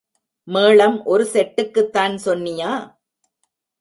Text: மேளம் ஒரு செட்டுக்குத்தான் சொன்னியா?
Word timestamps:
மேளம் 0.47 1.03
ஒரு 1.03 1.23
செட்டுக்குத்தான் 1.33 2.15
சொன்னியா? 2.25 2.71